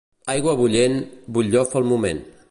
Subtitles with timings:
[0.33, 0.97] Aigua bullent,
[1.37, 2.25] butllofa al moment.